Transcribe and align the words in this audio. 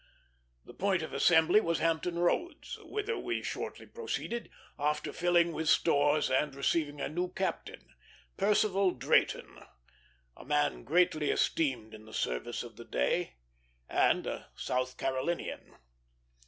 The 0.65 0.73
point 0.73 1.03
of 1.03 1.13
assembly 1.13 1.61
was 1.61 1.77
Hampton 1.77 2.17
Roads, 2.17 2.79
whither 2.81 3.19
we 3.19 3.43
shortly 3.43 3.85
proceeded, 3.85 4.49
after 4.79 5.13
filling 5.13 5.53
with 5.53 5.69
stores 5.69 6.31
and 6.31 6.55
receiving 6.55 6.99
a 6.99 7.07
new 7.07 7.31
captain, 7.31 7.93
Percival 8.35 8.95
Drayton, 8.95 9.59
a 10.35 10.43
man 10.43 10.85
greatly 10.85 11.29
esteemed 11.29 11.93
in 11.93 12.05
the 12.05 12.15
service 12.15 12.63
of 12.63 12.77
the 12.77 12.83
day, 12.85 13.35
and 13.87 14.25
a 14.25 14.49
South 14.55 14.97
Carolinian. 14.97 15.75